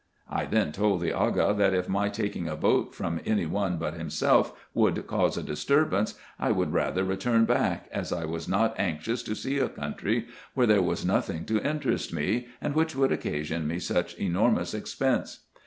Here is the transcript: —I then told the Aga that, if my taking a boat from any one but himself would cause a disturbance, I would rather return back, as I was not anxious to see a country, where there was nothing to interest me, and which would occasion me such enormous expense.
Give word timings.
—I 0.27 0.45
then 0.47 0.71
told 0.71 0.99
the 1.01 1.13
Aga 1.13 1.53
that, 1.59 1.75
if 1.75 1.87
my 1.87 2.09
taking 2.09 2.47
a 2.47 2.55
boat 2.55 2.95
from 2.95 3.19
any 3.23 3.45
one 3.45 3.77
but 3.77 3.93
himself 3.93 4.51
would 4.73 5.05
cause 5.05 5.37
a 5.37 5.43
disturbance, 5.43 6.15
I 6.39 6.49
would 6.51 6.73
rather 6.73 7.03
return 7.03 7.45
back, 7.45 7.87
as 7.91 8.11
I 8.11 8.25
was 8.25 8.47
not 8.49 8.73
anxious 8.79 9.21
to 9.21 9.35
see 9.35 9.59
a 9.59 9.69
country, 9.69 10.25
where 10.55 10.65
there 10.65 10.81
was 10.81 11.05
nothing 11.05 11.45
to 11.45 11.61
interest 11.63 12.11
me, 12.13 12.47
and 12.59 12.73
which 12.73 12.95
would 12.95 13.11
occasion 13.11 13.67
me 13.67 13.77
such 13.77 14.15
enormous 14.15 14.73
expense. 14.73 15.41